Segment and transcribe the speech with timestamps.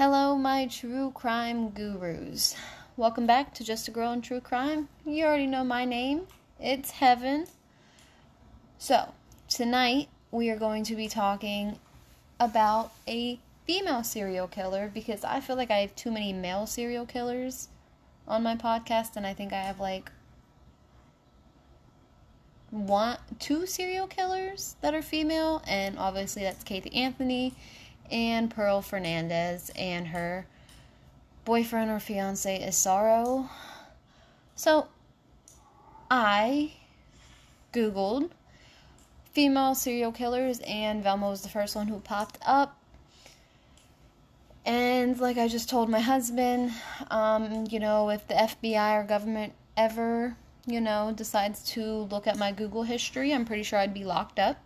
[0.00, 2.56] Hello, my true crime gurus.
[2.96, 4.88] Welcome back to Just a Girl in True Crime.
[5.04, 6.22] You already know my name.
[6.58, 7.46] It's Heaven.
[8.78, 9.12] So,
[9.50, 11.78] tonight we are going to be talking
[12.40, 17.04] about a female serial killer because I feel like I have too many male serial
[17.04, 17.68] killers
[18.26, 20.10] on my podcast, and I think I have like
[22.70, 27.54] one, two serial killers that are female, and obviously that's Casey Anthony
[28.10, 30.46] and Pearl Fernandez and her
[31.44, 33.48] boyfriend or fiance Isauro.
[34.54, 34.88] So
[36.10, 36.72] I
[37.72, 38.30] Googled
[39.32, 42.76] female serial killers and Velma was the first one who popped up.
[44.66, 46.72] And like I just told my husband,
[47.10, 52.36] um, you know, if the FBI or government ever, you know, decides to look at
[52.36, 54.58] my Google history, I'm pretty sure I'd be locked up.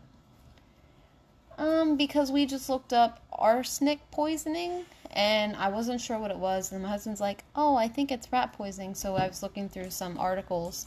[1.58, 6.72] Um, because we just looked up arsenic poisoning and I wasn't sure what it was.
[6.72, 8.94] And my husband's like, Oh, I think it's rat poisoning.
[8.94, 10.86] So I was looking through some articles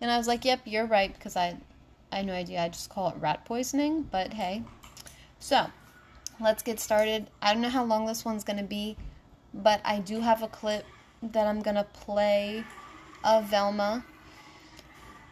[0.00, 1.56] and I was like, Yep, you're right because I,
[2.10, 2.62] I had no idea.
[2.62, 4.62] I just call it rat poisoning, but hey.
[5.38, 5.66] So
[6.40, 7.30] let's get started.
[7.42, 8.96] I don't know how long this one's going to be,
[9.52, 10.86] but I do have a clip
[11.22, 12.64] that I'm going to play
[13.24, 14.04] of Velma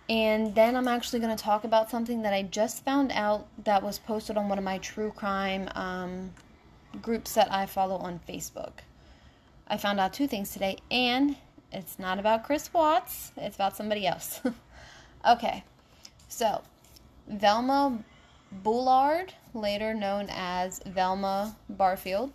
[0.09, 3.83] and then I'm actually going to talk about something that I just found out that
[3.83, 6.31] was posted on one of my true crime um,
[7.01, 8.73] groups that I follow on Facebook.
[9.67, 11.37] I found out two things today, and
[11.73, 14.43] it's not about Chris Watts, it's about somebody else.
[15.29, 15.65] okay,
[16.29, 16.61] so
[17.27, 17.99] Velma
[18.53, 22.31] Bullard, later known as Velma Barfield,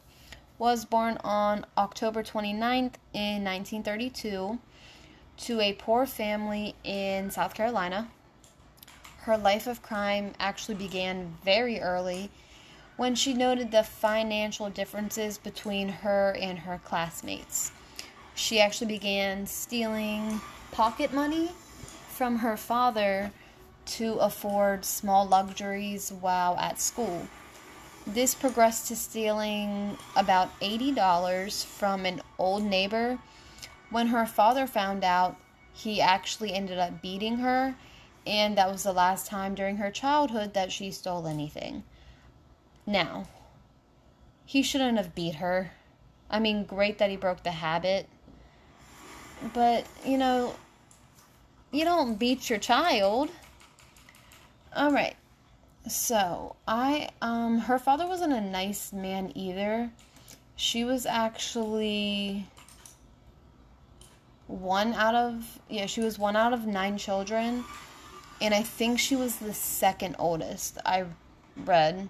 [0.58, 4.60] was born on October 29th in 1932
[5.40, 8.10] to a poor family in South Carolina.
[9.22, 12.30] Her life of crime actually began very early
[12.98, 17.72] when she noted the financial differences between her and her classmates.
[18.36, 21.52] She actually began stealing pocket money
[22.10, 23.32] from her father
[23.86, 27.28] to afford small luxuries while at school.
[28.06, 33.20] This progressed to stealing about $80 from an old neighbor
[33.90, 35.38] when her father found out,
[35.74, 37.76] he actually ended up beating her,
[38.26, 41.84] and that was the last time during her childhood that she stole anything.
[42.86, 43.28] Now,
[44.46, 45.72] he shouldn't have beat her.
[46.30, 48.08] I mean, great that he broke the habit.
[49.54, 50.56] But, you know,
[51.72, 53.30] you don't beat your child.
[54.76, 55.16] All right.
[55.88, 59.92] So, I um her father wasn't a nice man either.
[60.56, 62.46] She was actually
[64.50, 67.64] one out of yeah she was one out of nine children
[68.42, 71.06] and i think she was the second oldest i
[71.66, 72.10] read.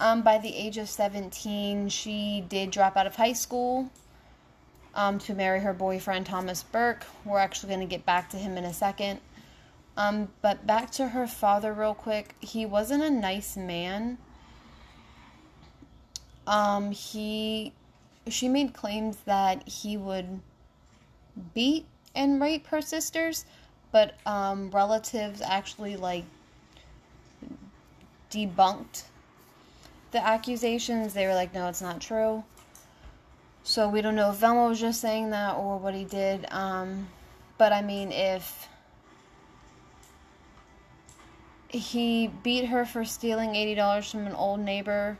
[0.00, 3.90] Um, by the age of 17 she did drop out of high school
[4.94, 7.06] um, to marry her boyfriend thomas burke.
[7.24, 9.20] We're actually going to get back to him in a second.
[9.96, 12.36] Um, but back to her father real quick.
[12.40, 14.18] He wasn't a nice man.
[16.46, 17.72] Um, he
[18.28, 20.40] she made claims that he would
[21.54, 23.44] beat and rape her sisters,
[23.92, 26.24] but um, relatives actually like
[28.30, 29.04] debunked
[30.10, 31.14] the accusations.
[31.14, 32.44] They were like, no, it's not true.
[33.62, 36.46] So we don't know if Velma was just saying that or what he did.
[36.50, 37.08] Um,
[37.58, 38.68] but I mean, if
[41.68, 45.18] he beat her for stealing $80 from an old neighbor,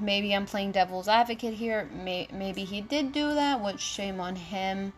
[0.00, 1.88] maybe I'm playing devil's advocate here.
[1.92, 4.92] May- maybe he did do that, which shame on him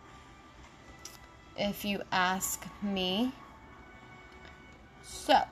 [1.56, 3.33] if you ask me.
[5.03, 5.43] So,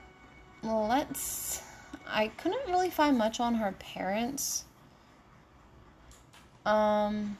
[0.63, 1.63] let's.
[2.07, 4.65] I couldn't really find much on her parents.
[6.65, 7.39] Um.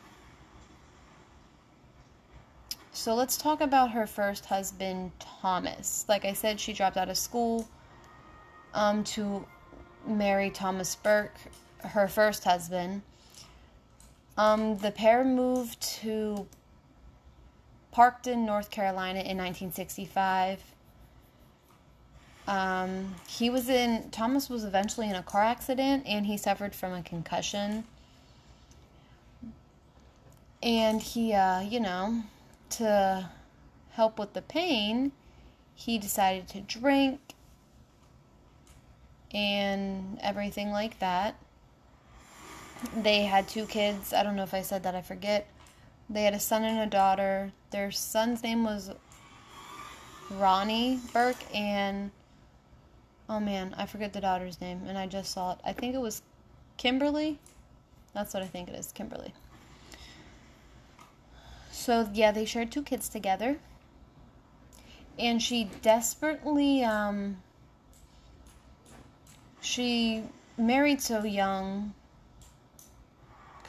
[2.93, 6.05] So let's talk about her first husband, Thomas.
[6.09, 7.69] Like I said, she dropped out of school
[8.75, 9.47] um, to
[10.05, 11.37] marry Thomas Burke,
[11.81, 13.03] her first husband.
[14.37, 16.47] Um, the pair moved to
[17.99, 20.63] Parkton, North Carolina in 1965.
[22.47, 26.93] Um, he was in, Thomas was eventually in a car accident and he suffered from
[26.93, 27.83] a concussion.
[30.63, 32.23] And he, uh, you know,
[32.71, 33.29] to
[33.91, 35.11] help with the pain,
[35.75, 37.19] he decided to drink
[39.35, 41.35] and everything like that.
[42.97, 44.13] They had two kids.
[44.13, 45.49] I don't know if I said that, I forget.
[46.11, 47.53] They had a son and a daughter.
[47.71, 48.91] Their son's name was
[50.31, 52.11] Ronnie Burke, and
[53.29, 55.59] oh man, I forget the daughter's name, and I just saw it.
[55.65, 56.23] I think it was
[56.77, 57.39] Kimberly.
[58.15, 59.35] That's what I think it is, Kimberly.
[61.71, 63.59] So, yeah, they shared two kids together.
[65.19, 67.39] And she desperately, um,
[69.61, 70.25] she
[70.57, 71.95] married so young.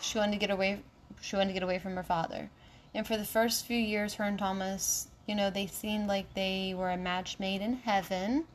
[0.01, 0.79] She wanted to get away.
[1.21, 2.49] She wanted to get away from her father.
[2.93, 6.73] And for the first few years, her and Thomas, you know, they seemed like they
[6.75, 8.45] were a match made in heaven.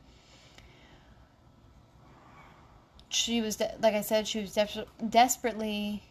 [3.09, 6.03] She was, de- like I said, she was de- desperately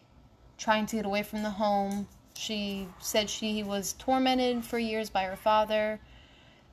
[0.57, 2.07] trying to get away from the home.
[2.35, 5.99] She said she was tormented for years by her father.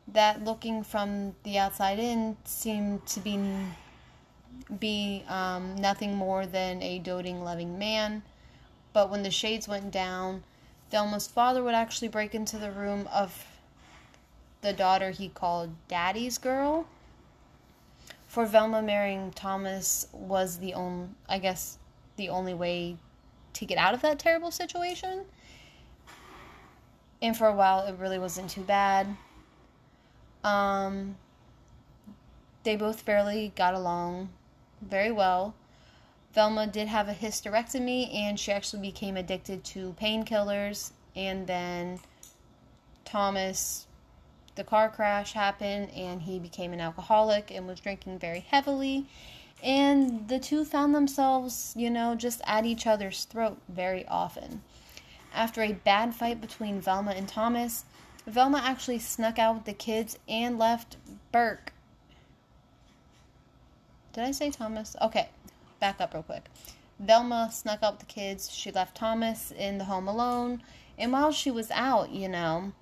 [0.09, 3.39] That looking from the outside in seemed to be
[4.79, 8.23] be um, nothing more than a doting, loving man.
[8.93, 10.45] But when the shades went down,
[10.91, 13.47] Velma's father would actually break into the room of
[14.61, 16.87] the daughter he called Daddy's girl.
[18.27, 21.79] For Velma marrying Thomas was the only, I guess,
[22.17, 22.97] the only way
[23.55, 25.25] to get out of that terrible situation.
[27.21, 29.07] And for a while, it really wasn't too bad.
[30.43, 31.17] Um,
[32.65, 34.31] they both fairly got along
[34.81, 35.55] very well.
[36.33, 40.93] Velma did have a hysterectomy and she actually became addicted to painkillers.
[41.15, 42.01] And then
[43.05, 43.87] Thomas,
[44.55, 49.07] the car crash happened and he became an alcoholic and was drinking very heavily.
[49.63, 54.63] And the two found themselves, you know, just at each other's throat very often.
[55.35, 57.85] After a bad fight between Velma and Thomas,
[58.27, 60.97] Velma actually snuck out with the kids and left
[61.31, 61.73] Burke.
[64.13, 64.95] Did I say Thomas?
[65.01, 65.29] Okay,
[65.83, 66.45] back up real quick.
[67.01, 68.49] Velma snuck out with the kids.
[68.55, 70.63] She left Thomas in the home alone.
[70.97, 72.73] And while she was out, you know,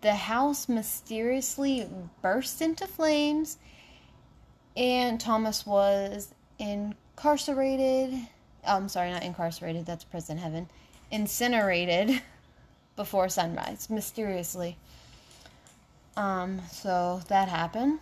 [0.00, 1.86] the house mysteriously
[2.22, 3.58] burst into flames
[4.74, 8.14] and Thomas was incarcerated.
[8.66, 10.70] Oh, I'm sorry, not incarcerated, that's prison heaven.
[11.10, 12.22] Incinerated
[12.96, 14.78] before sunrise, mysteriously.
[16.16, 17.98] Um, so that happened.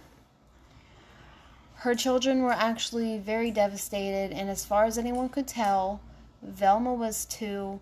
[1.83, 6.01] Her children were actually very devastated, and as far as anyone could tell,
[6.41, 7.81] Velma was too.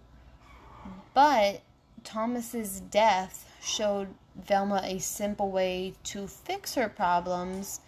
[1.12, 1.60] But
[2.02, 7.80] Thomas's death showed Velma a simple way to fix her problems,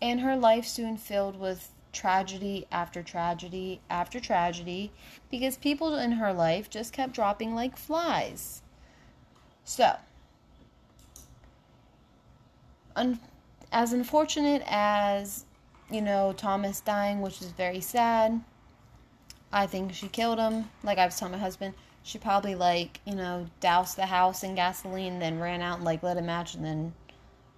[0.00, 4.90] and her life soon filled with tragedy after tragedy after tragedy
[5.30, 8.62] because people in her life just kept dropping like flies.
[9.62, 9.94] So,
[12.96, 13.20] un-
[13.70, 15.44] as unfortunate as
[15.92, 18.40] you know, Thomas dying, which is very sad.
[19.52, 20.70] I think she killed him.
[20.82, 24.54] Like I was telling my husband, she probably like, you know, doused the house in
[24.54, 26.94] gasoline, then ran out and like lit a match and then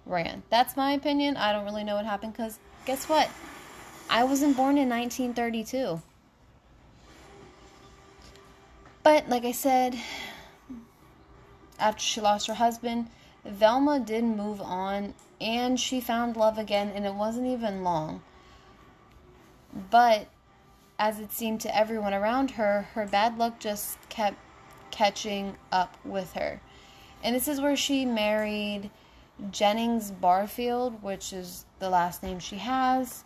[0.05, 0.43] ran.
[0.49, 1.37] That's my opinion.
[1.37, 3.29] I don't really know what happened because guess what?
[4.09, 6.01] I wasn't born in 1932.
[9.01, 9.95] But like I said,
[11.79, 13.07] after she lost her husband,
[13.45, 18.21] Velma did move on and she found love again, and it wasn't even long.
[19.89, 20.27] But
[20.97, 24.37] as it seemed to everyone around her, her bad luck just kept
[24.91, 26.61] catching up with her.
[27.23, 28.89] And this is where she married
[29.51, 33.23] Jennings Barfield, which is the last name she has.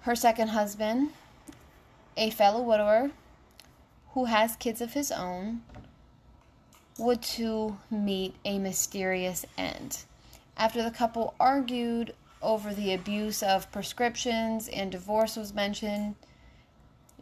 [0.00, 1.10] Her second husband,
[2.16, 3.10] a fellow widower
[4.12, 5.62] who has kids of his own,
[6.98, 10.04] would to meet a mysterious end.
[10.56, 16.16] After the couple argued over the abuse of prescriptions and divorce was mentioned,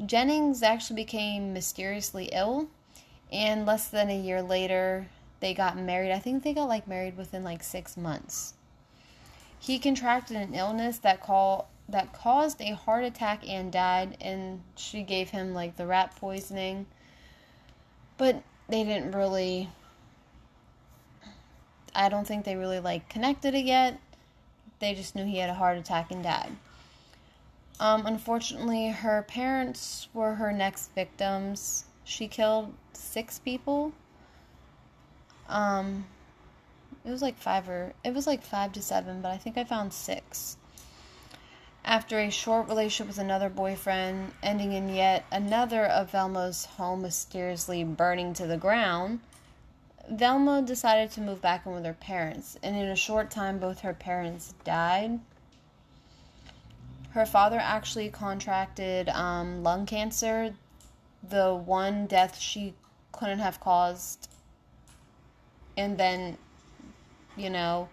[0.04, 2.68] Jennings actually became mysteriously ill,
[3.33, 5.06] and less than a year later,
[5.40, 6.12] they got married.
[6.12, 8.54] I think they got like married within like six months.
[9.59, 15.02] He contracted an illness that call that caused a heart attack and died, and she
[15.02, 16.87] gave him like the rat poisoning.
[18.18, 19.68] But they didn't really
[21.94, 23.99] I don't think they really like connected it yet.
[24.80, 26.52] They just knew he had a heart attack and died.
[27.80, 31.85] Um, unfortunately, her parents were her next victims.
[32.04, 33.92] She killed six people.
[35.49, 36.04] Um,
[37.04, 39.64] it was like five or it was like five to seven, but I think I
[39.64, 40.56] found six.
[41.87, 47.85] After a short relationship with another boyfriend, ending in yet another of Velma's home mysteriously
[47.85, 49.21] burning to the ground,
[50.11, 53.81] Velma decided to move back in with her parents, and in a short time, both
[53.81, 55.21] her parents died.
[57.11, 60.57] Her father actually contracted um, lung cancer,
[61.23, 62.75] the one death she
[63.12, 64.28] couldn't have caused.
[65.76, 66.37] And then,
[67.37, 67.88] you know,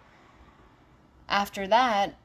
[1.30, 2.16] after that,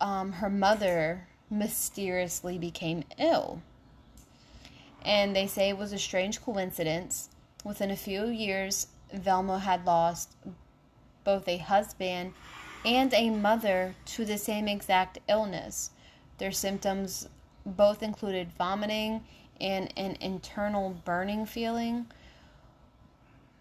[0.00, 3.62] um, her mother mysteriously became ill.
[5.04, 7.30] And they say it was a strange coincidence.
[7.64, 10.36] Within a few years, Velma had lost
[11.24, 12.32] both a husband
[12.84, 15.90] and a mother to the same exact illness.
[16.38, 17.28] Their symptoms
[17.66, 19.22] both included vomiting
[19.60, 22.06] and an internal burning feeling.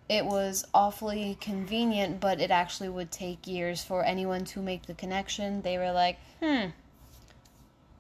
[0.10, 4.96] It was awfully convenient, but it actually would take years for anyone to make the
[4.96, 5.62] connection.
[5.62, 6.70] They were like, hmm,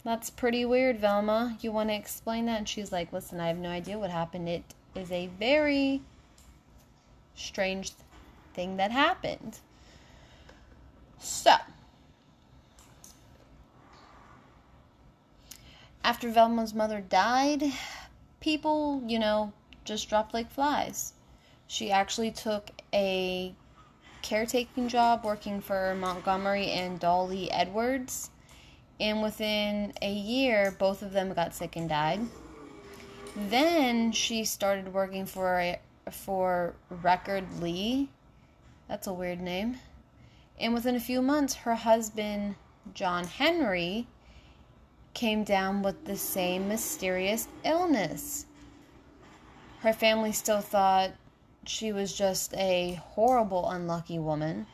[0.03, 1.57] that's pretty weird, Velma.
[1.61, 2.57] You want to explain that?
[2.57, 4.49] And she's like, listen, I have no idea what happened.
[4.49, 4.63] It
[4.95, 6.01] is a very
[7.35, 7.91] strange
[8.55, 9.59] thing that happened.
[11.19, 11.53] So,
[16.03, 17.63] after Velma's mother died,
[18.39, 19.53] people, you know,
[19.85, 21.13] just dropped like flies.
[21.69, 23.53] She actually took a
[24.23, 28.31] caretaking job working for Montgomery and Dolly Edwards.
[28.99, 32.21] And within a year, both of them got sick and died.
[33.35, 35.75] Then she started working for
[36.09, 38.09] for Record Lee.
[38.87, 39.77] That's a weird name.
[40.59, 42.55] And within a few months, her husband,
[42.95, 44.07] John Henry,
[45.13, 48.47] came down with the same mysterious illness.
[49.81, 51.11] Her family still thought
[51.65, 54.67] she was just a horrible, unlucky woman.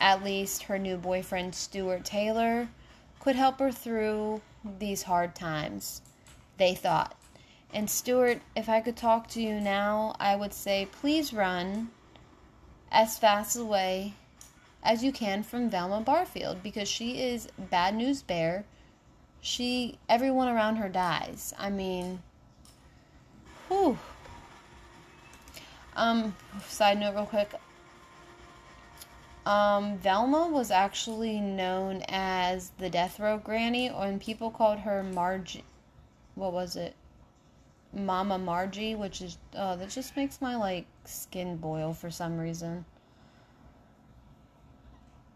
[0.00, 2.68] At least her new boyfriend, Stuart Taylor,
[3.20, 4.42] could help her through
[4.78, 6.02] these hard times,
[6.56, 7.16] they thought.
[7.72, 11.90] And Stuart, if I could talk to you now, I would say please run
[12.92, 14.14] as fast away
[14.82, 18.64] as you can from Velma Barfield because she is bad news bear.
[19.40, 21.52] She everyone around her dies.
[21.58, 22.22] I mean,
[23.68, 23.98] whew.
[25.96, 26.34] Um,
[26.66, 27.52] side note, real quick.
[29.46, 35.64] Um, Velma was actually known as the Death Row Granny, and people called her Margie.
[36.34, 36.94] What was it?
[37.92, 42.84] Mama Margie, which is oh, that just makes my like skin boil for some reason.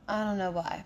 [0.08, 0.84] I don't know why.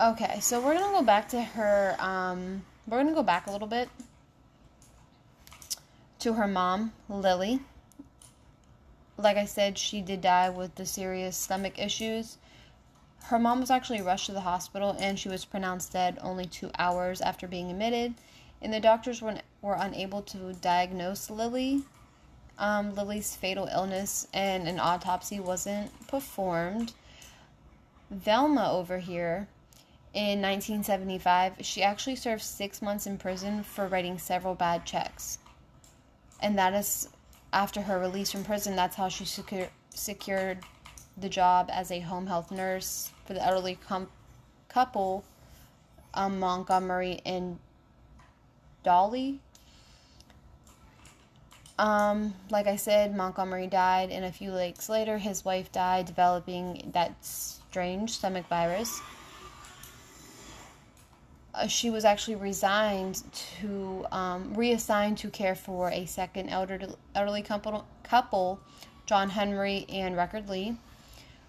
[0.00, 1.96] Okay, so we're gonna go back to her.
[2.00, 3.88] Um, we're gonna go back a little bit
[6.24, 7.60] to her mom, Lily.
[9.18, 12.38] Like I said, she did die with the serious stomach issues.
[13.24, 16.70] Her mom was actually rushed to the hospital and she was pronounced dead only two
[16.78, 18.14] hours after being admitted.
[18.62, 21.82] And the doctors were, were unable to diagnose Lily,
[22.58, 26.94] um, Lily's fatal illness, and an autopsy wasn't performed.
[28.10, 29.46] Velma over here
[30.14, 35.36] in 1975, she actually served six months in prison for writing several bad checks
[36.40, 37.08] and that is
[37.52, 38.76] after her release from prison.
[38.76, 40.58] That's how she secure, secured
[41.16, 44.08] the job as a home health nurse for the elderly com-
[44.68, 45.24] couple,
[46.14, 47.58] um, Montgomery and
[48.82, 49.40] Dolly.
[51.78, 56.90] Um, like I said, Montgomery died, and a few weeks later, his wife died, developing
[56.92, 59.00] that strange stomach virus.
[61.54, 63.22] Uh, she was actually resigned
[63.60, 68.58] to um, reassigned to care for a second elderly, couple, couple,
[69.06, 70.76] John Henry and Record Lee.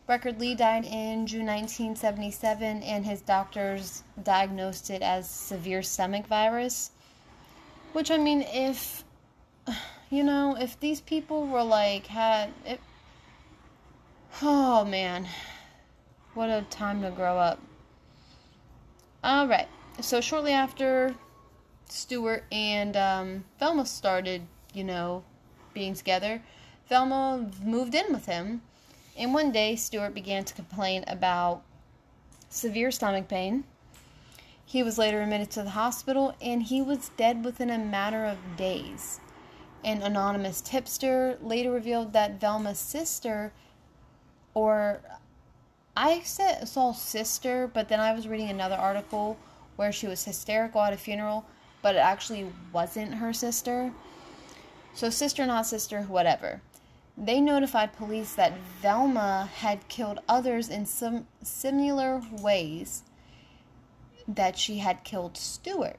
[0.08, 6.92] Record Lee died in June 1977, and his doctors diagnosed it as severe stomach virus.
[7.94, 9.04] Which I mean, if
[10.12, 12.80] you know, if these people were like had, it,
[14.44, 15.28] oh man,
[16.36, 17.60] what a time to grow up.
[19.24, 19.68] All right
[20.02, 21.16] so shortly after
[21.90, 24.42] Stuart and um, Velma started,
[24.74, 25.24] you know,
[25.74, 26.42] being together,
[26.90, 28.62] Velma moved in with him.
[29.18, 31.64] And one day, Stuart began to complain about
[32.50, 33.64] severe stomach pain.
[34.66, 38.38] He was later admitted to the hospital and he was dead within a matter of
[38.58, 39.20] days.
[39.84, 43.54] An anonymous tipster later revealed that Velma's sister,
[44.56, 45.02] or
[45.96, 49.38] I said saw sister, but then I was reading another article
[49.76, 51.46] where she was hysterical at a funeral,
[51.82, 53.92] but it actually wasn't her sister.
[54.94, 56.62] So, sister, not sister, whatever.
[57.18, 63.04] They notified police that Velma had killed others in some similar ways
[64.28, 65.98] that she had killed Stuart.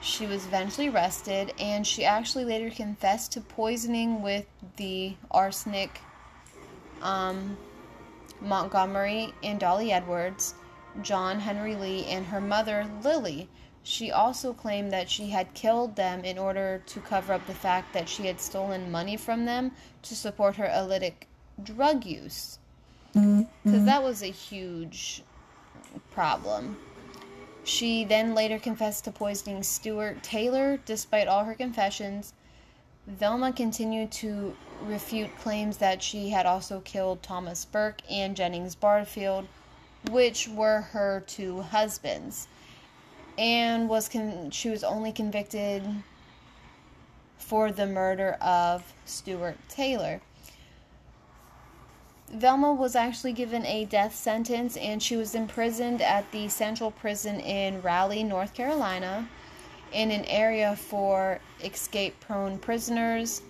[0.00, 4.46] She was eventually arrested, and she actually later confessed to poisoning with
[4.76, 6.00] the arsenic
[7.02, 7.56] um,
[8.40, 10.54] Montgomery and Dolly Edwards
[11.02, 13.48] John Henry Lee and her mother, Lily.
[13.82, 17.92] She also claimed that she had killed them in order to cover up the fact
[17.92, 19.72] that she had stolen money from them
[20.02, 21.26] to support her illicit
[21.62, 22.58] drug use.
[23.12, 23.84] Because mm-hmm.
[23.84, 25.22] that was a huge
[26.10, 26.78] problem.
[27.62, 30.78] She then later confessed to poisoning Stuart Taylor.
[30.84, 32.32] Despite all her confessions,
[33.06, 39.46] Velma continued to refute claims that she had also killed Thomas Burke and Jennings Barfield,
[40.10, 42.48] which were her two husbands,
[43.38, 45.82] and was con- she was only convicted
[47.38, 50.20] for the murder of Stuart Taylor.
[52.30, 57.38] Velma was actually given a death sentence and she was imprisoned at the Central Prison
[57.38, 59.28] in Raleigh, North Carolina,
[59.92, 63.42] in an area for escape prone prisoners,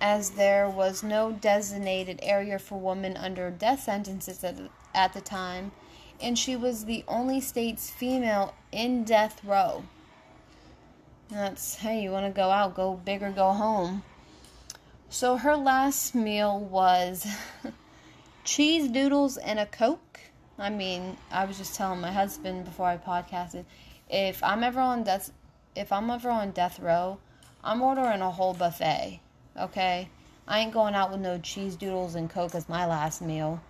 [0.00, 4.56] as there was no designated area for women under death sentences at,
[4.94, 5.72] at the time,
[6.20, 9.84] and she was the only state's female in death row.
[11.30, 14.02] That's, hey, you want to go out, go big or go home.
[15.10, 17.26] So her last meal was
[18.44, 20.20] cheese doodles and a Coke.
[20.58, 23.64] I mean, I was just telling my husband before I podcasted,
[24.10, 25.30] if I'm ever on death,
[25.76, 27.18] if I'm ever on death row,
[27.62, 29.20] I'm ordering a whole buffet.
[29.56, 30.08] Okay,
[30.46, 33.60] I ain't going out with no cheese doodles and Coke as my last meal.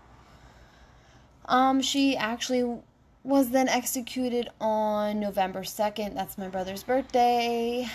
[1.49, 2.79] Um, she actually
[3.25, 6.15] was then executed on November 2nd.
[6.15, 7.89] That's my brother's birthday,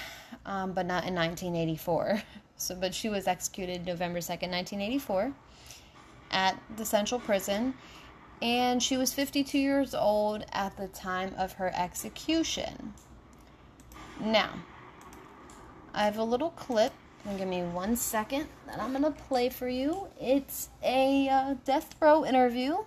[0.45, 2.21] um, but not in 1984.
[2.55, 5.33] So, but she was executed November 2nd, 1984,
[6.31, 7.73] at the Central Prison,
[8.41, 12.93] and she was 52 years old at the time of her execution.
[14.21, 14.53] Now,
[15.93, 16.93] I have a little clip.
[17.37, 20.07] Give me one second that I'm going to play for you.
[20.21, 22.77] It's a uh, death row interview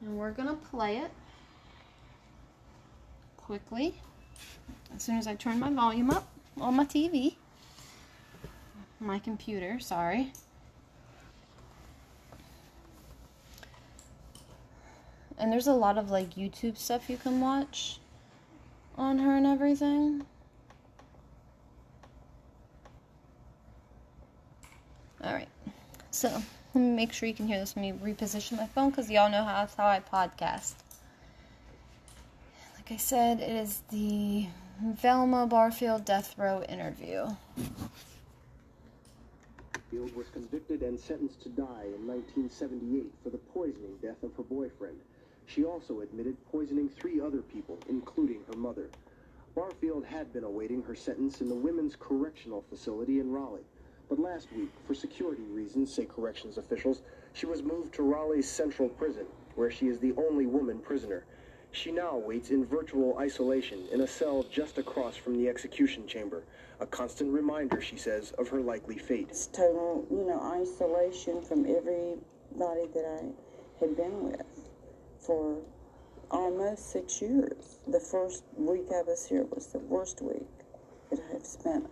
[0.00, 1.10] and we're going to play it
[3.36, 3.94] quickly
[4.94, 6.28] as soon as I turn my volume up
[6.60, 7.36] on my TV.
[8.98, 10.32] My computer, sorry.
[15.38, 18.00] And there's a lot of like YouTube stuff you can watch
[18.96, 20.24] on her and everything.
[25.22, 25.48] Alright,
[26.10, 27.76] so let me make sure you can hear this.
[27.76, 30.74] Let me reposition my phone because y'all know how that's how I podcast.
[32.76, 34.46] Like I said, it is the
[34.80, 37.26] Velma Barfield death row interview.
[39.90, 44.42] Field was convicted and sentenced to die in 1978 for the poisoning death of her
[44.42, 44.96] boyfriend.
[45.46, 48.90] She also admitted poisoning three other people, including her mother.
[49.54, 53.64] Barfield had been awaiting her sentence in the Women's Correctional Facility in Raleigh.
[54.08, 58.88] But last week, for security reasons, say corrections officials, she was moved to Raleigh's Central
[58.88, 61.24] Prison, where she is the only woman prisoner.
[61.72, 66.44] She now waits in virtual isolation in a cell just across from the execution chamber.
[66.78, 69.26] A constant reminder, she says, of her likely fate.
[69.30, 74.70] It's total, you know, isolation from everybody that I had been with
[75.18, 75.58] for
[76.30, 77.80] almost six years.
[77.88, 80.48] The first week I was here was the worst week
[81.10, 81.90] that I have spent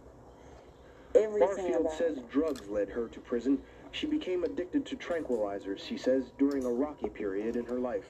[1.15, 3.59] everything Barfield about says drugs led her to prison.
[3.93, 8.05] She became addicted to tranquilizers, she says, during a rocky period in her life.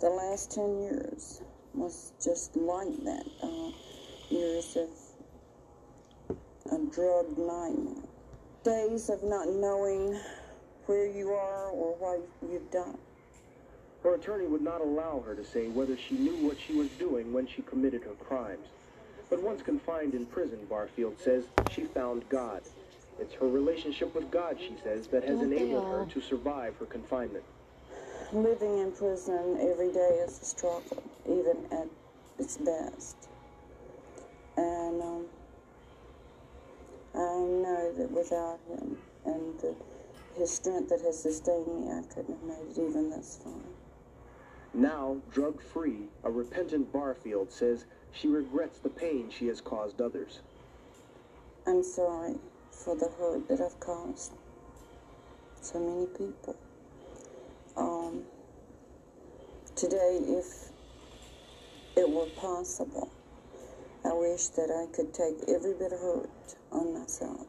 [0.00, 1.40] The last 10 years
[1.74, 3.24] was just like that.
[3.42, 3.70] Uh,
[4.28, 4.90] years of
[6.72, 8.04] a drug nightmare.
[8.64, 10.18] Days of not knowing
[10.86, 12.98] where you are or what you've done.
[14.02, 17.32] Her attorney would not allow her to say whether she knew what she was doing
[17.32, 18.66] when she committed her crimes.
[19.32, 22.60] But once confined in prison, Barfield says, she found God.
[23.18, 26.84] It's her relationship with God, she says, that has Don't enabled her to survive her
[26.84, 27.42] confinement.
[28.34, 31.88] Living in prison every day is a struggle, even at
[32.38, 33.30] its best.
[34.58, 35.26] And um,
[37.14, 39.74] I know that without him and the,
[40.36, 43.54] his strength that has sustained me, I couldn't have made it even this far.
[44.74, 50.40] Now, drug-free, a repentant Barfield says she regrets the pain she has caused others.
[51.66, 52.36] I'm sorry
[52.70, 54.32] for the hurt that I've caused
[55.60, 56.56] so many people.
[57.76, 58.22] Um,
[59.76, 60.70] today, if
[61.96, 63.10] it were possible,
[64.04, 67.46] I wish that I could take every bit of hurt on myself.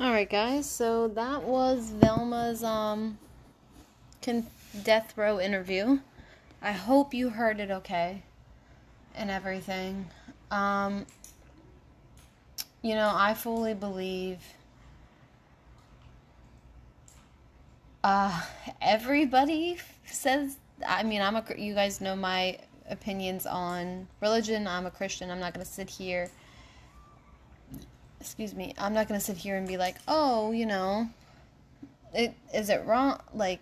[0.00, 0.70] All right, guys.
[0.70, 3.18] So that was Velma's um
[4.22, 4.46] con-
[4.84, 5.98] death row interview.
[6.62, 8.22] I hope you heard it okay
[9.16, 10.06] and everything.
[10.52, 11.04] Um
[12.80, 14.38] you know, I fully believe
[18.04, 18.42] uh
[18.80, 22.58] everybody says I mean, I'm a you guys know my
[22.88, 24.68] opinions on religion.
[24.68, 25.28] I'm a Christian.
[25.28, 26.30] I'm not going to sit here.
[28.20, 28.74] Excuse me.
[28.78, 31.08] I'm not going to sit here and be like, oh, you know,
[32.14, 33.20] it is it wrong?
[33.34, 33.60] Like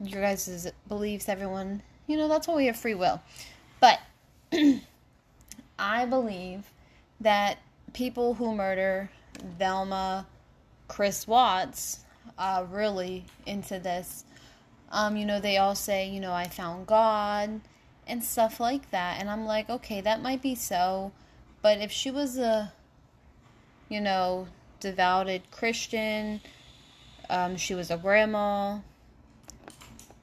[0.00, 1.82] your guys' beliefs, everyone.
[2.06, 3.20] You know, that's why we have free will.
[3.80, 4.00] But
[5.78, 6.64] I believe
[7.20, 7.58] that
[7.92, 9.10] people who murder
[9.58, 10.26] Velma,
[10.88, 12.00] Chris Watts,
[12.38, 14.24] are really into this.
[14.90, 17.60] Um, you know, they all say, you know, I found God
[18.06, 19.20] and stuff like that.
[19.20, 21.12] And I'm like, okay, that might be so.
[21.60, 22.72] But if she was a,
[23.88, 24.48] you know,
[24.80, 26.40] devoted Christian,
[27.30, 28.78] um, she was a grandma.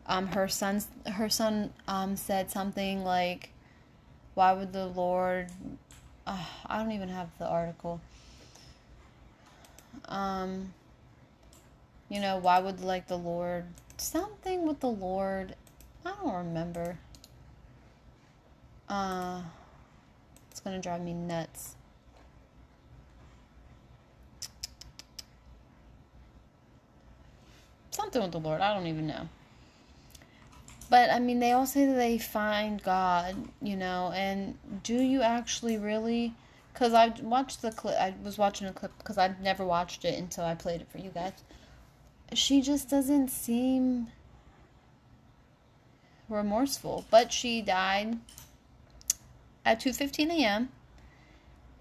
[0.07, 3.49] Um, her son, her son, um, said something like,
[4.35, 5.49] "Why would the Lord?"
[6.27, 8.01] Uh, I don't even have the article.
[10.07, 10.73] Um,
[12.09, 13.65] you know, why would like the Lord
[13.97, 15.55] something with the Lord?
[16.05, 16.99] I don't remember.
[18.87, 19.41] Uh,
[20.51, 21.75] it's gonna drive me nuts.
[27.95, 28.59] Something with the Lord.
[28.59, 29.29] I don't even know.
[30.89, 35.21] But I mean, they all say that they find God, you know, and do you
[35.21, 36.33] actually really?
[36.73, 40.19] Because I watched the clip, I was watching a clip because I'd never watched it
[40.19, 41.31] until I played it for you guys.
[42.33, 44.07] She just doesn't seem
[46.27, 48.17] remorseful, but she died
[49.63, 50.67] at 2:15 a.m.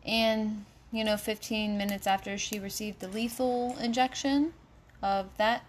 [0.06, 4.52] and you know 15 minutes after she received the lethal injection
[5.02, 5.68] of that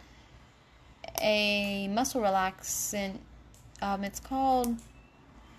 [1.22, 3.20] a muscle relaxant
[3.82, 4.78] um, it's called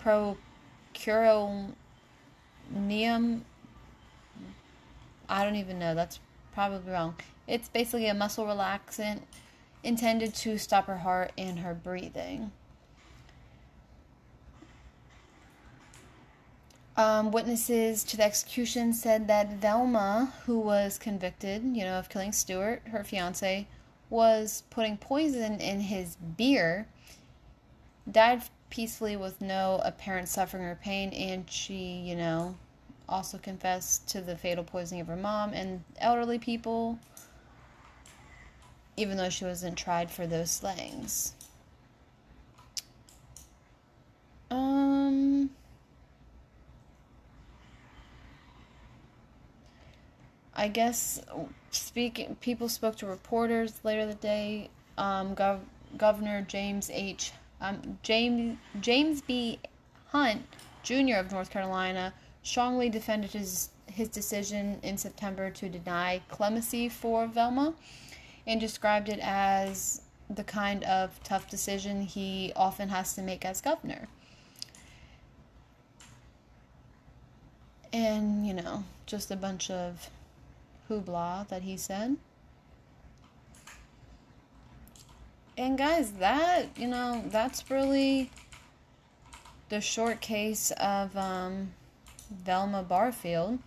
[0.03, 1.75] procuronium.
[5.29, 6.21] I don't even know that's
[6.55, 7.17] probably wrong.
[7.47, 9.21] It's basically a muscle relaxant
[9.85, 12.51] intended to stop her heart and her breathing.
[16.97, 22.33] Um, witnesses to the execution said that Velma, who was convicted, you know, of killing
[22.33, 23.67] Stewart, her fiance,
[24.11, 26.87] was putting poison in his beer,
[28.11, 32.57] died peacefully with no apparent suffering or pain, and she, you know,
[33.09, 36.99] also confessed to the fatal poisoning of her mom and elderly people,
[38.97, 41.35] even though she wasn't tried for those slayings.
[50.57, 51.21] I guess
[51.71, 54.71] speaking, people spoke to reporters later the day.
[54.97, 55.61] Um, Gov-
[55.99, 57.33] Governor James H.
[57.61, 59.59] Um, James James B.
[60.09, 60.43] Hunt
[60.83, 61.17] Jr.
[61.17, 67.75] of North Carolina strongly defended his his decision in September to deny clemency for Velma,
[68.47, 73.61] and described it as the kind of tough decision he often has to make as
[73.61, 74.09] governor.
[77.93, 80.09] And you know, just a bunch of
[80.89, 82.17] hoopla that he said.
[85.59, 88.31] And guys, that, you know, that's really
[89.69, 91.73] the short case of um,
[92.31, 93.59] Velma Barfield.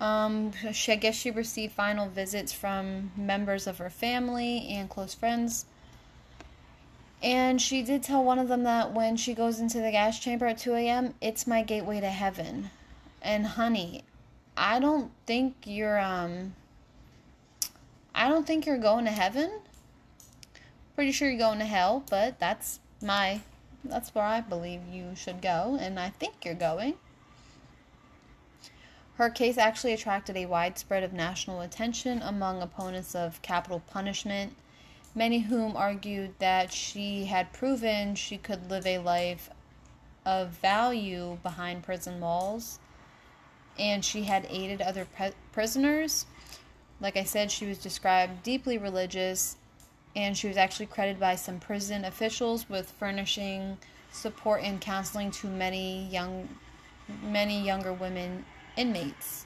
[0.00, 5.14] Um, she, I guess she received final visits from members of her family and close
[5.14, 5.66] friends
[7.24, 10.44] and she did tell one of them that when she goes into the gas chamber
[10.44, 12.70] at 2 a.m., it's my gateway to heaven.
[13.22, 14.04] And honey,
[14.58, 16.54] I don't think you're um
[18.14, 19.50] I don't think you're going to heaven.
[20.94, 23.40] Pretty sure you're going to hell, but that's my
[23.82, 26.94] that's where I believe you should go, and I think you're going.
[29.16, 34.54] Her case actually attracted a widespread of national attention among opponents of capital punishment
[35.14, 39.50] many whom argued that she had proven she could live a life
[40.26, 42.78] of value behind prison walls
[43.78, 46.26] and she had aided other pre- prisoners.
[47.00, 49.56] Like I said, she was described deeply religious
[50.16, 53.78] and she was actually credited by some prison officials with furnishing
[54.12, 56.48] support and counseling to many young
[57.22, 58.44] many younger women
[58.76, 59.43] inmates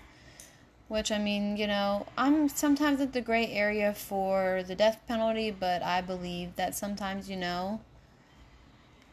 [0.89, 5.51] which I mean, you know, I'm sometimes at the gray area for the death penalty,
[5.51, 7.81] but I believe that sometimes, you know,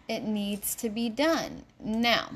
[0.07, 1.63] it needs to be done.
[1.79, 2.31] Now,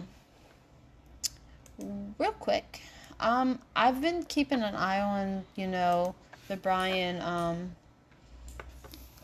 [2.17, 2.81] real quick,
[3.19, 6.15] um, I've been keeping an eye on, you know,
[6.47, 7.75] the Brian um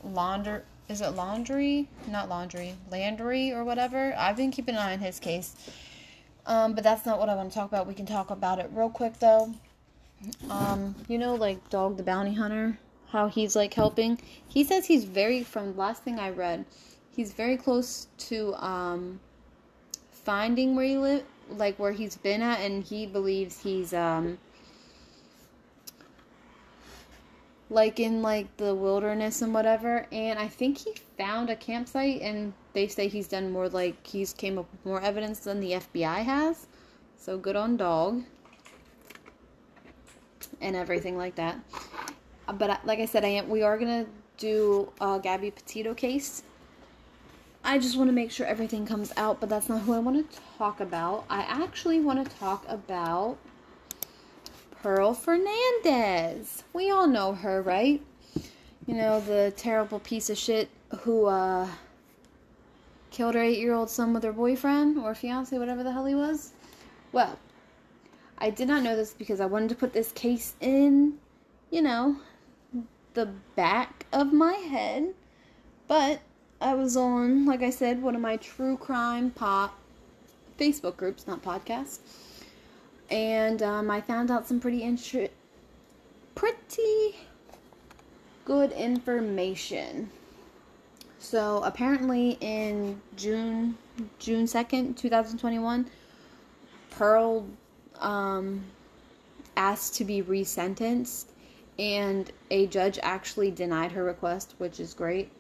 [0.04, 1.88] launder is it laundry?
[2.08, 4.14] Not laundry, Landry or whatever.
[4.18, 5.56] I've been keeping an eye on his case.
[6.46, 7.88] Um, but that's not what I want to talk about.
[7.88, 9.56] We can talk about it real quick though.
[10.50, 12.78] Um, you know, like Dog the Bounty Hunter,
[13.10, 14.20] how he's like helping.
[14.48, 16.66] He says he's very from last thing I read,
[17.16, 19.20] he's very close to um
[20.12, 24.38] finding where he live like where he's been at and he believes he's um
[27.70, 30.06] like in like the wilderness and whatever.
[30.12, 34.34] And i think he found a campsite and they say he's done more like he's
[34.34, 36.68] came up with more evidence than the fbi has.
[37.18, 38.24] So good on dog
[40.62, 41.60] and everything like that
[42.58, 44.06] but like i said i am we are gonna
[44.38, 46.44] do a gabby petito case
[47.64, 50.32] i just want to make sure everything comes out but that's not who i want
[50.32, 53.38] to talk about i actually want to talk about
[54.86, 56.64] Pearl Fernandez.
[56.72, 58.04] We all know her, right?
[58.86, 61.68] You know, the terrible piece of shit who uh,
[63.10, 66.14] killed her eight year old son with her boyfriend or fiance, whatever the hell he
[66.14, 66.52] was.
[67.14, 67.40] Well,
[68.38, 71.18] I did not know this because I wanted to put this case in,
[71.72, 72.18] you know,
[73.14, 75.14] the back of my head.
[75.88, 76.22] But
[76.60, 79.78] I was on, like I said, one of my true crime pop
[80.60, 82.00] Facebook groups, not podcasts
[83.10, 85.30] and um, I found out some pretty intri-
[86.34, 87.16] pretty
[88.46, 90.10] good information.
[91.20, 93.78] So apparently in June
[94.20, 95.88] June second, two thousand twenty one,
[96.92, 97.48] Pearl
[98.00, 98.64] um,
[99.58, 101.26] asked to be resentenced,
[101.78, 105.32] and a judge actually denied her request, which is great.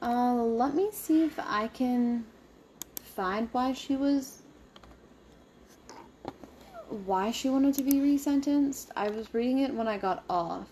[0.00, 2.24] Uh, let me see if I can
[3.14, 4.38] find why she was
[7.06, 8.88] why she wanted to be resentenced.
[8.96, 10.68] I was reading it when I got off.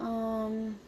[0.00, 0.78] Um.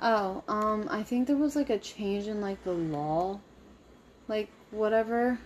[0.00, 3.40] Oh, um, I think there was like a change in like the law.
[4.28, 5.38] Like, whatever.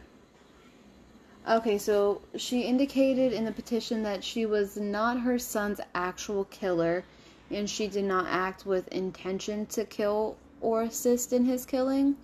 [1.49, 7.05] Okay, so she indicated in the petition that she was not her son's actual killer
[7.51, 12.17] and she did not act with intention to kill or assist in his killing.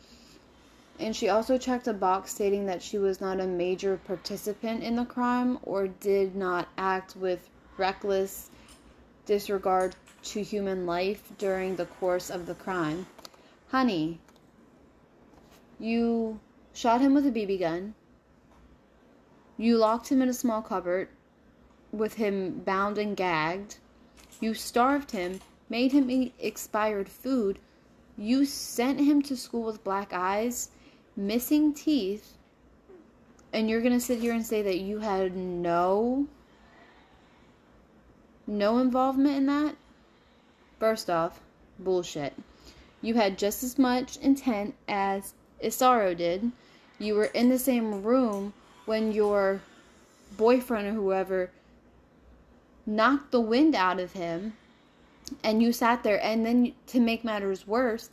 [0.98, 4.96] And she also checked a box stating that she was not a major participant in
[4.96, 8.50] the crime or did not act with reckless
[9.26, 9.94] disregard
[10.32, 13.06] to human life during the course of the crime.
[13.68, 14.18] Honey,
[15.78, 16.40] you
[16.72, 17.94] shot him with a BB gun.
[19.56, 21.08] You locked him in a small cupboard
[21.92, 23.78] with him bound and gagged.
[24.40, 27.58] You starved him, made him eat expired food.
[28.18, 30.70] You sent him to school with black eyes,
[31.16, 32.36] missing teeth.
[33.52, 36.26] And you're going to sit here and say that you had no
[38.46, 39.76] no involvement in that?
[40.78, 41.40] First off,
[41.78, 42.34] bullshit.
[43.02, 46.52] You had just as much intent as Isauro did.
[46.98, 48.52] You were in the same room
[48.84, 49.60] when your
[50.36, 51.50] boyfriend or whoever
[52.84, 54.54] knocked the wind out of him
[55.42, 58.10] and you sat there and then to make matters worse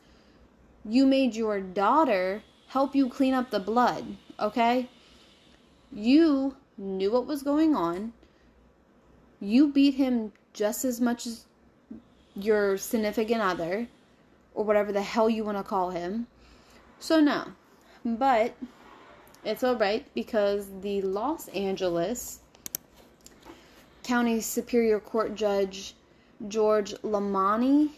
[0.84, 4.04] you made your daughter help you clean up the blood
[4.39, 4.89] okay
[5.91, 8.12] you knew what was going on
[9.39, 11.45] you beat him just as much as
[12.36, 13.88] your significant other
[14.54, 16.28] or whatever the hell you want to call him.
[17.00, 17.48] So no.
[18.06, 18.56] But
[19.43, 22.39] it's all right because the Los Angeles
[24.04, 25.96] County Superior Court Judge
[26.48, 27.91] George Lomeli,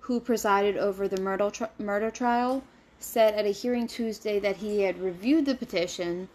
[0.00, 2.62] who presided over the murder, tri- murder trial,
[2.98, 6.28] said at a hearing Tuesday that he had reviewed the petition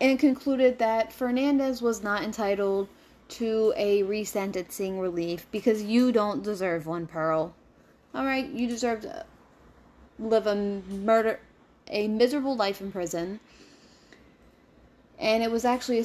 [0.00, 2.88] and concluded that Fernandez was not entitled
[3.28, 7.54] to a resentencing relief because you don't deserve one, Pearl.
[8.14, 9.24] All right, you deserve to
[10.18, 11.40] live a murder,
[11.88, 13.40] a miserable life in prison.
[15.18, 16.04] And it was actually a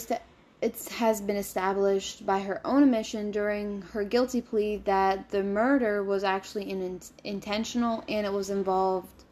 [0.62, 6.04] it has been established by her own admission during her guilty plea that the murder
[6.04, 9.24] was actually in, intentional and it was involved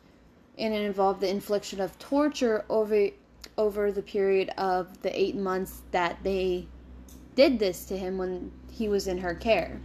[0.57, 3.09] and it involved the infliction of torture over
[3.57, 6.67] over the period of the 8 months that they
[7.39, 9.79] did this to him when he was in her care.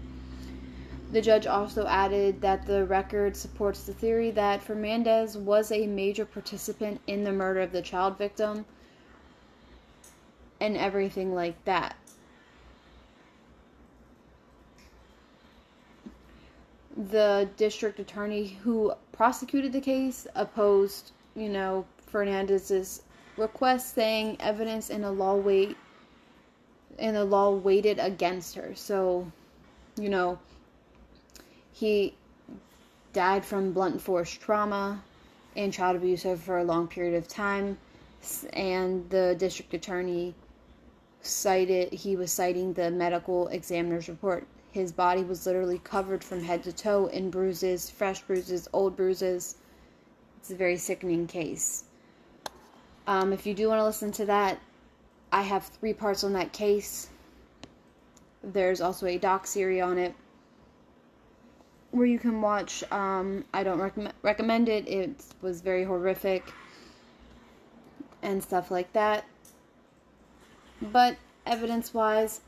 [1.12, 6.25] The judge also added that the record supports the theory that Fernandez was a major
[6.25, 8.64] participant in the murder of the child victim
[10.61, 11.95] and everything like that.
[16.97, 23.03] The district attorney who prosecuted the case opposed, you know, Fernandez's
[23.37, 25.77] request saying evidence in a law weight
[26.99, 28.75] and the law weighted against her.
[28.75, 29.31] So,
[29.97, 30.39] you know,
[31.73, 32.15] he
[33.13, 35.03] died from blunt force trauma.
[35.57, 37.79] and child abuse over a long period of time.
[38.53, 40.35] And the district attorney
[41.23, 44.47] cited, he was citing the medical examiner's report.
[44.73, 49.57] His body was literally covered from head to toe in bruises, fresh bruises, old bruises.
[50.39, 51.85] It's a very sickening case.
[53.07, 54.59] Um, if you do want to listen to that,
[55.35, 57.09] I have three parts on that case.
[58.44, 60.14] There's also a doc series on it
[61.90, 62.85] where you can watch.
[62.92, 64.87] Um, I don't rec- recommend it.
[64.87, 66.53] It was very horrific
[68.23, 69.25] and stuff like that.
[70.81, 71.16] But
[71.47, 72.40] evidence wise,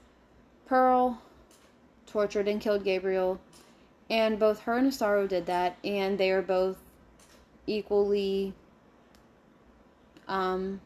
[0.66, 1.20] Pearl
[2.06, 3.40] tortured and killed Gabriel,
[4.08, 6.76] and both her and Isauro did that, and they are both
[7.66, 8.54] equally
[10.28, 10.80] um,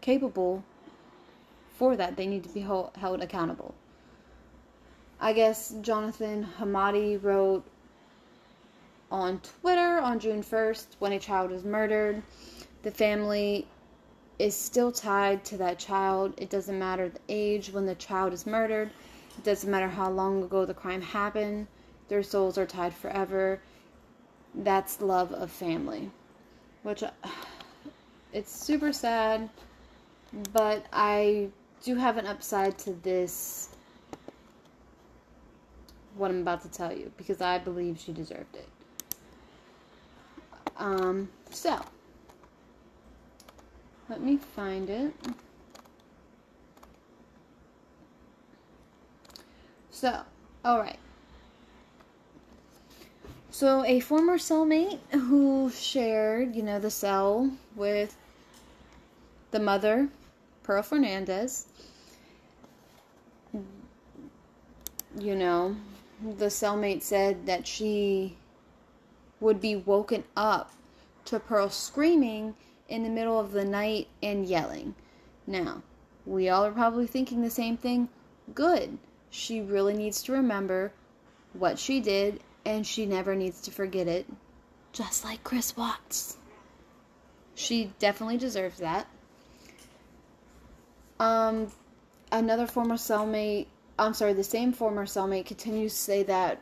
[0.00, 0.64] capable
[1.78, 2.16] for that.
[2.16, 3.74] They need to be held, held accountable.
[5.20, 7.64] I guess Jonathan Hatami wrote
[9.10, 12.22] on Twitter on June 1st when a child was murdered.
[12.82, 13.66] The family
[14.38, 16.34] is still tied to that child.
[16.36, 18.90] It doesn't matter the age when the child is murdered,
[19.36, 21.68] it doesn't matter how long ago the crime happened.
[22.08, 23.60] Their souls are tied forever.
[24.54, 26.10] That's love of family.
[26.82, 27.10] Which uh,
[28.32, 29.48] it's super sad,
[30.52, 31.48] but I
[31.82, 33.70] do have an upside to this
[36.16, 38.68] what I'm about to tell you because I believe she deserved it.
[40.76, 41.80] Um, so
[44.08, 45.12] let me find it.
[49.90, 50.20] So,
[50.64, 50.98] all right.
[53.50, 58.16] So, a former cellmate who shared, you know, the cell with
[59.50, 60.08] the mother,
[60.68, 61.64] Pearl Fernandez,
[65.18, 65.74] you know,
[66.36, 68.36] the cellmate said that she
[69.40, 70.70] would be woken up
[71.24, 72.54] to Pearl screaming
[72.86, 74.94] in the middle of the night and yelling.
[75.46, 75.82] Now,
[76.26, 78.10] we all are probably thinking the same thing.
[78.54, 78.98] Good.
[79.30, 80.92] She really needs to remember
[81.54, 84.26] what she did and she never needs to forget it.
[84.92, 86.36] Just like Chris Watts.
[87.54, 89.08] She definitely deserves that.
[91.20, 91.70] Um,
[92.30, 93.66] another former cellmate
[93.98, 96.60] I'm sorry, the same former cellmate continues to say that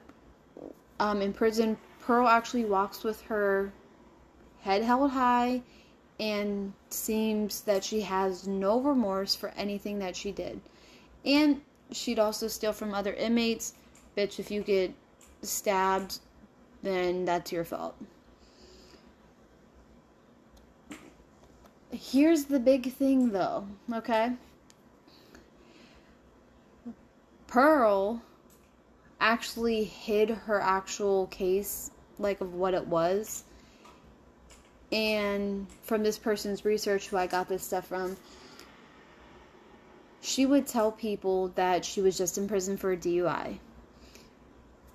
[0.98, 3.72] um, in prison, Pearl actually walks with her
[4.62, 5.62] head held high
[6.18, 10.60] and seems that she has no remorse for anything that she did.
[11.26, 11.60] And
[11.92, 13.74] she'd also steal from other inmates.
[14.16, 14.94] Bitch, if you get
[15.42, 16.20] stabbed,
[16.82, 17.96] then that's your fault.
[21.98, 24.32] Here's the big thing though, okay?
[27.46, 28.20] Pearl
[29.18, 33.44] actually hid her actual case, like of what it was.
[34.92, 38.16] And from this person's research, who I got this stuff from,
[40.20, 43.58] she would tell people that she was just in prison for a DUI.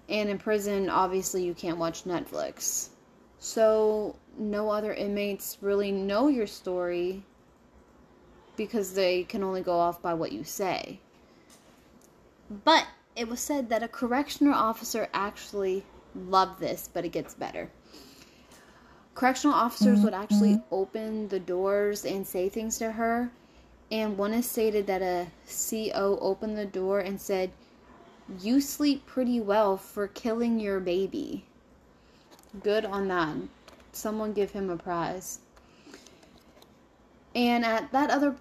[0.07, 2.89] And in prison, obviously, you can't watch Netflix.
[3.43, 7.23] So, no other inmates really know your story
[8.55, 10.99] because they can only go off by what you say.
[12.63, 17.71] But it was said that a correctional officer actually loved this, but it gets better.
[19.15, 20.75] Correctional officers would actually mm-hmm.
[20.75, 23.31] open the doors and say things to her.
[23.89, 27.49] And one is stated that a CO opened the door and said,
[28.39, 31.45] You sleep pretty well for killing your baby.
[32.59, 33.37] Good on that.
[33.93, 35.39] Someone give him a prize.
[37.33, 38.35] And at that other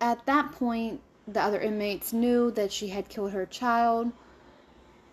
[0.00, 4.12] at that point, the other inmates knew that she had killed her child.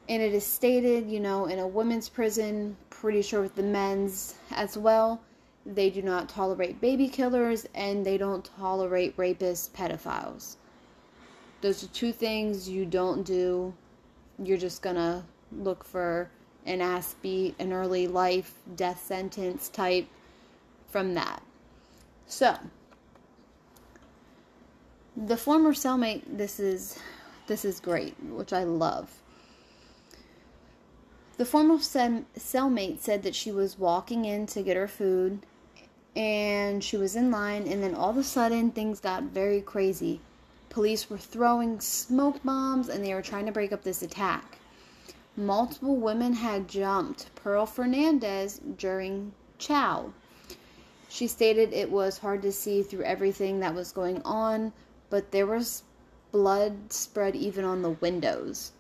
[0.08, 4.36] And it is stated, you know, in a women's prison, pretty sure with the men's
[4.52, 5.22] as well,
[5.66, 10.56] they do not tolerate baby killers and they don't tolerate rapists, pedophiles.
[11.60, 13.74] Those are two things you don't do.
[14.42, 16.30] You're just gonna look for
[16.68, 20.08] an ass beat, an early life, death sentence type
[20.90, 21.42] from that.
[22.28, 22.58] So,
[25.16, 27.00] the former cellmate this is
[27.48, 29.10] this is great which i love.
[31.38, 35.46] The former cellmate said that she was walking in to get her food
[36.16, 40.20] and she was in line and then all of a sudden things got very crazy.
[40.70, 44.57] Police were throwing smoke bombs and they were trying to break up this attack
[45.38, 50.12] multiple women had jumped pearl fernandez during chow
[51.08, 54.74] she stated it was hard to see through everything that was going on
[55.10, 55.84] but there was
[56.32, 58.72] blood spread even on the windows.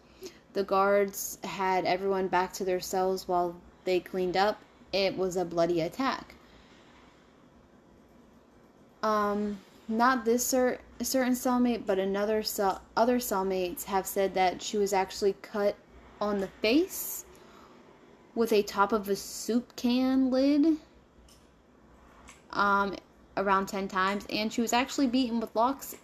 [0.53, 4.59] The guards had everyone back to their cells while they cleaned up.
[4.91, 6.35] It was a bloody attack.
[9.03, 14.77] Um, not this cer- certain cellmate, but another cell, other cellmates have said that she
[14.77, 15.75] was actually cut
[16.19, 17.25] on the face
[18.35, 20.77] with a top of a soup can lid
[22.51, 22.95] um,
[23.35, 25.95] around 10 times, and she was actually beaten with locks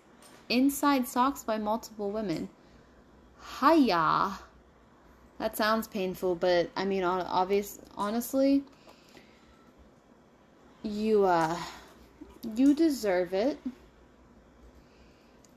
[0.50, 2.50] inside socks by multiple women.
[3.60, 4.40] Hiya.
[5.40, 8.64] That sounds painful, but I mean, obvious, honestly,
[10.84, 11.58] you, uh,
[12.56, 13.58] you deserve it.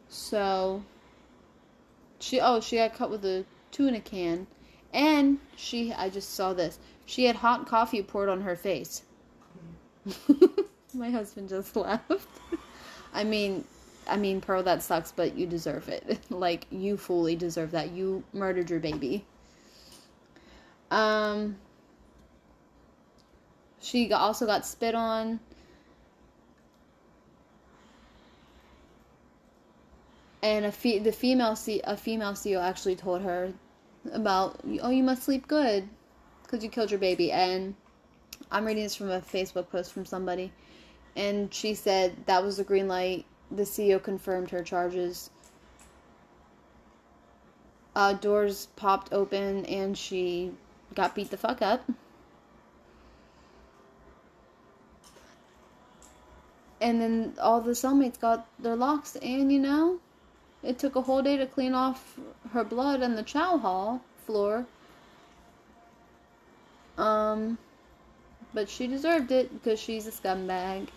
[0.09, 0.83] So,
[2.21, 3.45] she, oh, she got cut with a
[3.77, 4.47] tuna can.
[4.93, 6.79] And she, I just saw this.
[7.05, 9.03] She had hot coffee poured on her face.
[10.95, 12.41] My husband just laughed.
[13.13, 13.65] I mean,
[14.09, 16.19] I mean, Pearl, that sucks, but you deserve it.
[16.31, 17.91] like, you fully deserve that.
[17.91, 19.27] You murdered your baby.
[20.91, 21.57] Um,
[23.81, 25.41] she also got spit on.
[30.43, 33.53] And a fe- the female C- a female CEO actually told her
[34.13, 35.89] about oh you must sleep good
[36.43, 37.33] because you killed your baby.
[37.33, 37.75] And
[38.51, 40.53] I'm reading this from a Facebook post from somebody
[41.17, 43.25] and she said that was a green light.
[43.51, 45.31] The CEO confirmed her charges.
[47.95, 50.53] Uh, doors popped open and she
[50.95, 51.91] got beat the fuck up.
[56.79, 60.01] And then all the cellmates got their locks and you know
[60.67, 62.19] it took a whole day to clean off
[62.53, 64.67] her blood on the chow hall floor.
[66.99, 67.59] Um,
[68.53, 70.89] but she deserved it because she's a scumbag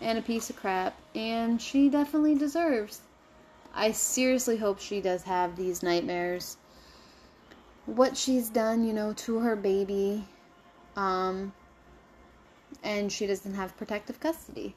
[0.00, 3.00] and a piece of crap, and she definitely deserves.
[3.74, 6.56] I seriously hope she does have these nightmares.
[7.86, 10.24] What she's done, you know, to her baby,
[10.96, 11.52] um,
[12.82, 14.74] and she doesn't have protective custody.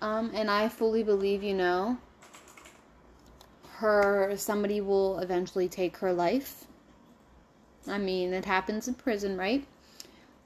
[0.00, 1.98] Um, and I fully believe, you know,
[3.78, 6.64] her somebody will eventually take her life.
[7.86, 9.64] I mean, it happens in prison, right?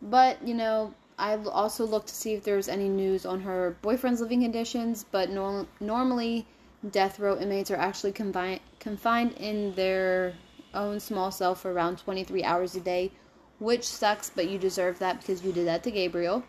[0.02, 4.20] But, you know, I also looked to see if there's any news on her boyfriend's
[4.20, 6.46] living conditions, but no- normally
[6.90, 10.34] death row inmates are actually confined confined in their
[10.74, 13.12] own small cell for around 23 hours a day,
[13.60, 16.42] which sucks, but you deserve that because you did that to Gabriel.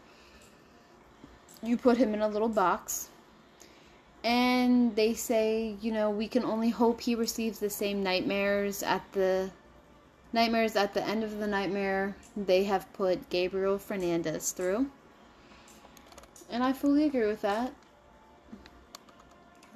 [1.62, 3.10] You put him in a little box
[4.24, 9.04] and they say, you know, we can only hope he receives the same nightmares at
[9.12, 9.52] the
[10.32, 14.88] nightmares at the end of the nightmare they have put Gabriel Fernandez through.
[16.50, 17.74] And I fully agree with that.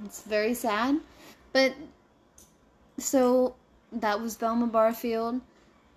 [0.05, 0.99] It's very sad.
[1.53, 1.73] But
[2.97, 3.55] so
[3.91, 5.41] that was Velma Barfield.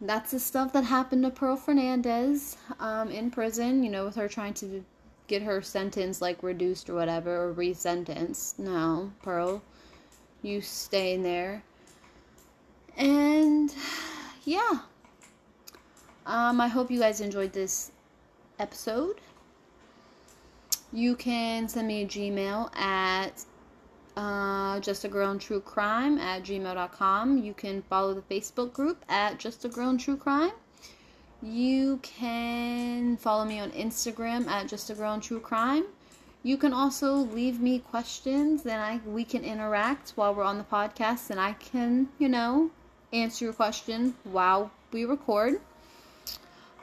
[0.00, 4.28] That's the stuff that happened to Pearl Fernandez um, in prison, you know, with her
[4.28, 4.84] trying to
[5.30, 8.58] get her sentence like reduced or whatever or resentenced.
[8.58, 9.62] No, Pearl,
[10.42, 11.62] you stay in there.
[12.96, 13.72] And
[14.44, 14.80] yeah.
[16.26, 17.92] Um, I hope you guys enjoyed this
[18.58, 19.20] episode.
[20.92, 23.44] You can send me a Gmail at
[24.16, 27.38] uh, just a girl in true crime at gmail.com.
[27.38, 30.50] You can follow the Facebook group at just a girl in true crime.
[31.42, 35.84] You can follow me on Instagram at Just a Girl in True Crime.
[36.42, 40.64] You can also leave me questions and I we can interact while we're on the
[40.64, 42.70] podcast and I can, you know,
[43.12, 45.60] answer your question while we record.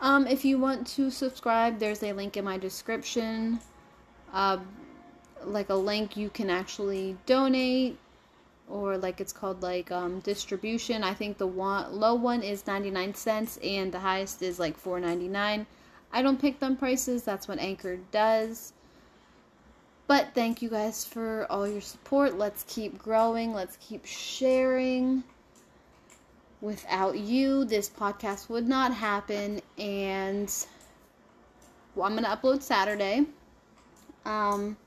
[0.02, 3.60] Um, if you want to subscribe, there's a link in my description.
[4.34, 4.58] Uh,
[5.44, 7.98] like a link you can actually donate
[8.70, 11.04] or like it's called like um, distribution.
[11.04, 15.66] I think the one low one is 99 cents and the highest is like 4.99.
[16.12, 17.24] I don't pick them prices.
[17.24, 18.74] That's what Anchor does.
[20.08, 22.38] But thank you guys for all your support.
[22.38, 23.54] Let's keep growing.
[23.54, 25.24] Let's keep sharing.
[26.62, 29.62] Without you, this podcast would not happen.
[29.78, 30.52] And
[31.94, 33.26] well, I'm gonna upload Saturday.
[34.26, 34.78] Um,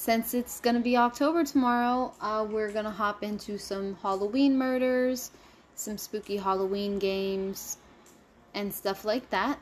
[0.00, 4.56] since it's going to be October tomorrow, uh, we're going to hop into some Halloween
[4.56, 5.30] murders,
[5.74, 7.76] some spooky Halloween games,
[8.54, 9.60] and stuff like that.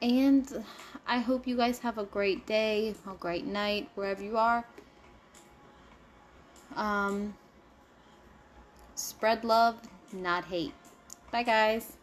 [0.00, 0.64] And
[1.04, 4.64] I hope you guys have a great day, a great night, wherever you are.
[6.76, 7.34] Um,
[8.94, 9.80] spread love,
[10.12, 10.74] not hate.
[11.32, 11.96] Bye, guys.